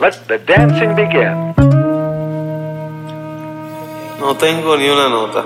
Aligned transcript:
Let 0.00 0.26
the 0.26 0.38
dancing 0.38 0.96
begin. 0.96 1.54
No 4.18 4.34
tengo 4.36 4.76
ni 4.76 4.88
una 4.88 5.08
nota. 5.08 5.44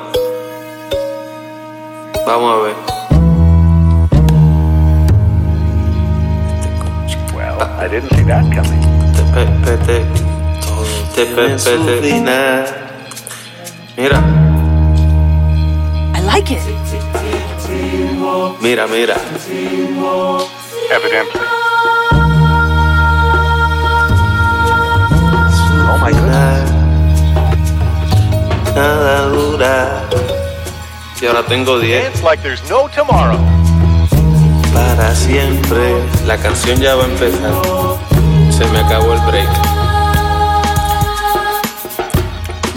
Vamos 2.27 2.55
a 2.55 2.63
ver. 2.63 2.75
Well, 7.35 7.61
I 7.79 7.89
didn't 7.89 8.09
see 8.17 8.25
that 8.25 8.45
coming. 8.55 8.81
Te 9.13 9.23
pe, 9.35 9.45
pe, 9.65 9.77
te, 9.85 9.99
te 11.15 11.25
pe, 11.35 11.45
pe, 11.59 12.01
te. 12.01 12.23
Mira, 13.99 14.19
I 16.15 16.21
like 16.25 16.51
it. 16.51 16.63
mira, 18.63 18.87
mira. 18.87 19.17
Evidently. 20.91 21.78
Y 31.21 31.27
ahora 31.27 31.43
tengo 31.45 31.79
10 31.79 32.05
Dance 32.05 32.23
like 32.23 32.43
there's 32.43 32.63
no 32.71 32.89
tomorrow. 32.89 33.39
para 34.73 35.15
siempre. 35.15 36.03
La 36.27 36.37
canción 36.37 36.81
ya 36.81 36.95
va 36.95 37.05
a 37.05 37.07
empezar. 37.07 37.53
Se 38.51 38.65
me 38.67 38.79
acabó 38.79 39.15
el 39.15 39.21
break. 39.21 39.49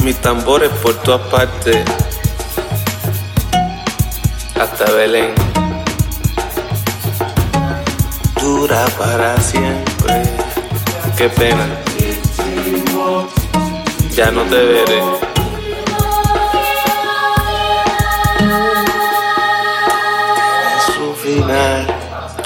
Mis 0.04 0.18
tambores 0.18 0.70
por 0.82 0.96
todas 1.04 1.22
partes. 1.30 1.86
Hasta 4.60 4.91
Belén. 4.91 5.34
Dura 8.41 8.86
para 8.98 9.40
siempre. 9.41 10.24
Qué 11.18 11.30
pena. 11.30 11.68
Ya 14.16 14.32
no 14.32 14.41
te 14.44 14.55
veré. 14.55 15.30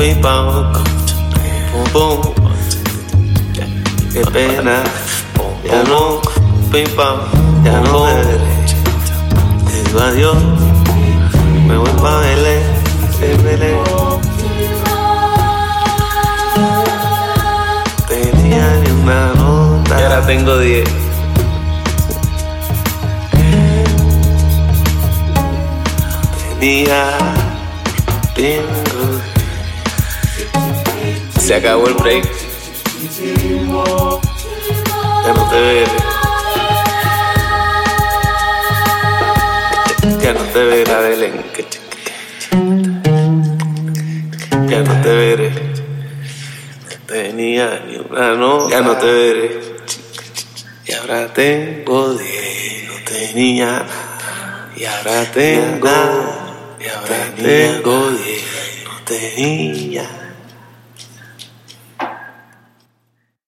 pim, 0.00 0.16
pam. 0.22 0.72
Pum, 1.72 1.84
pum. 1.92 2.34
Qué 4.12 4.22
pena. 4.32 4.82
Ya 5.62 5.82
no. 5.84 6.20
Pam. 6.96 7.16
Ya 7.64 7.80
no 7.80 8.06
me. 8.06 8.14
Digo 9.68 10.00
adiós. 10.00 10.36
Me 11.66 11.76
voy 11.76 11.90
pa' 12.02 12.20
Belén. 12.20 12.62
Belén. 13.44 13.78
Tenía 18.08 18.66
ni 18.82 18.90
una 19.02 19.34
nota. 19.34 20.00
Y 20.00 20.02
ahora 20.02 20.26
tengo 20.26 20.58
10. 20.58 20.88
Tenía. 26.58 27.18
Tengo. 28.34 28.79
Se 31.50 31.56
acabó 31.56 31.84
el 31.88 31.94
break. 31.94 32.24
Ya 35.24 35.32
no 35.34 35.50
te 35.50 35.60
veré. 35.60 35.90
Ya 40.22 40.32
no 40.32 40.42
te 40.52 40.64
verá 40.64 41.00
Belén. 41.00 41.44
Ya 44.68 44.80
no 44.80 45.02
te 45.02 45.08
veré. 45.08 45.50
Tenía 47.08 47.82
ni 47.84 47.96
una 47.96 48.34
nota. 48.36 48.70
Ya 48.70 48.80
no 48.82 48.96
te 48.96 49.06
veré. 49.06 49.60
Y 50.86 50.92
ahora 50.92 51.34
tengo 51.34 52.14
diez. 52.14 52.84
No 52.86 52.94
tenía 53.04 53.66
nada. 53.66 54.70
Y 54.76 54.84
ahora 54.84 55.24
tengo. 55.32 55.88
Y 56.78 56.86
ahora 56.86 57.34
tengo 57.34 58.10
diez. 58.10 58.84
No 58.84 59.04
tenía 59.04 60.29